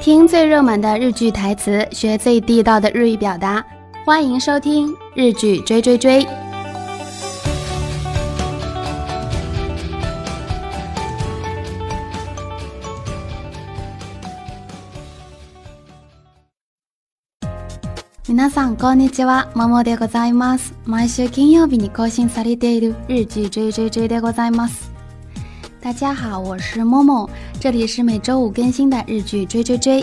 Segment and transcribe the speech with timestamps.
[0.00, 3.64] 听最热门的日剧台词，学最地道的日语表达，
[4.04, 6.26] 欢迎收听日剧追追追。
[18.24, 20.72] 皆さんこんにちは、m o ございます。
[20.84, 24.91] 毎週金曜日に更新されている日剧追追追でございます。
[25.82, 27.28] 大家好，我是モモ。
[27.60, 30.00] 这里是每周五更新的日剧追追追。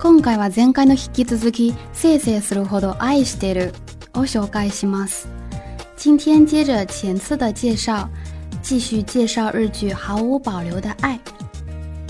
[0.00, 3.74] 今回は前回の引き続き、せいせいするほど愛してる
[4.14, 5.28] を紹介します。
[5.98, 8.08] 今天接着前次的介绍，
[8.62, 11.20] 继续介绍日剧《毫无保留的爱》。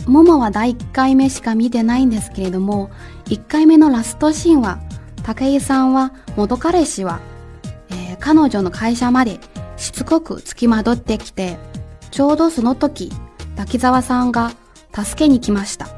[0.08, 2.90] モモは第1回目しか見てないんですけれども、
[3.26, 4.78] 1回目のラストシーンは、
[5.24, 7.18] 武井さんは元彼氏は、
[7.90, 9.40] えー、彼女の会社まで
[9.76, 11.56] しつこく付きまどってきて
[12.14, 13.10] ちょうどその時、
[13.56, 14.52] 滝沢さんが
[14.94, 15.88] 助けに来ました。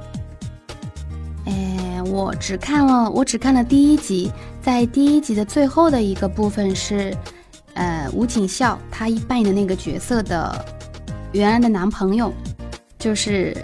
[1.44, 7.14] 哎，我只看了我只看了第一集，在第一集的最后的一个部分是，
[7.74, 10.64] 呃，吴井孝他扮演的那个角色的
[11.32, 12.32] 原来的男朋友，
[12.98, 13.54] 就是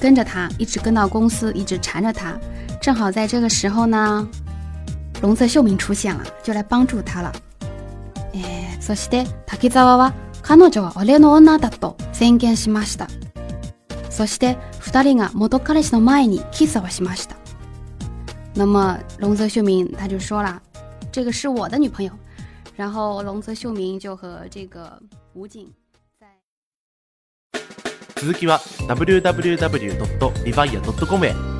[0.00, 2.36] 跟着他一直跟到公司，一直缠着他。
[2.80, 4.28] 正好在这个时候呢，
[5.20, 7.32] 龙泽秀明出现了，就来帮助他了。
[8.80, 10.12] そして滝沢は。
[10.42, 13.08] 彼女は俺の女だと宣言しました。
[14.10, 17.36] そして二人が元彼氏の前にキスをしました。
[18.54, 20.60] 那么龙泽秀明他就说了，
[21.10, 22.12] 这个是我的女朋友。
[22.76, 25.00] 然后龙泽秀明就和这个
[25.34, 25.72] 武警
[28.16, 31.51] 続きは www.revia.com へ。